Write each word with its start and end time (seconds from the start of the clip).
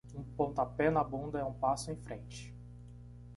Um 0.15 0.23
pontapé 0.23 0.89
na 0.89 1.03
bunda 1.03 1.37
é 1.37 1.43
um 1.43 1.53
passo 1.53 1.91
em 1.91 1.95
frente. 1.95 2.51